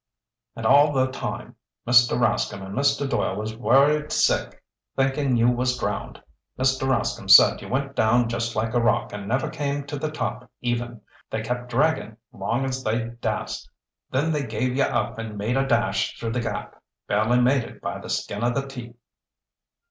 "And 0.55 0.65
all 0.65 0.93
the 0.93 1.11
time 1.11 1.57
Mr. 1.85 2.17
Rascomb 2.19 2.65
and 2.65 2.73
Mr. 2.75 3.07
Doyle 3.07 3.35
was 3.35 3.55
worried 3.55 4.11
sick 4.11 4.63
thinkin' 4.95 5.37
you 5.37 5.47
was 5.49 5.77
drowned! 5.77 6.19
Mr. 6.57 6.87
Rascomb 6.87 7.29
said 7.29 7.61
you 7.61 7.67
went 7.69 7.95
down 7.95 8.27
just 8.27 8.55
like 8.55 8.73
a 8.73 8.81
rock 8.81 9.13
and 9.13 9.27
never 9.27 9.47
came 9.47 9.85
to 9.85 9.99
the 9.99 10.09
top 10.09 10.49
even. 10.59 11.01
They 11.29 11.43
kept 11.43 11.69
draggin', 11.69 12.17
long 12.33 12.65
as 12.65 12.83
they 12.83 13.09
dast. 13.21 13.69
Then 14.09 14.31
they 14.31 14.43
gave 14.47 14.75
you 14.75 14.81
up 14.85 15.19
and 15.19 15.37
made 15.37 15.55
a 15.55 15.67
dash 15.67 16.17
through 16.19 16.31
the 16.31 16.41
gap. 16.41 16.81
Barely 17.07 17.39
made 17.39 17.63
it 17.63 17.79
by 17.79 17.99
the 17.99 18.09
skin 18.09 18.43
o' 18.43 18.49
their 18.49 18.65
teeth." 18.65 18.95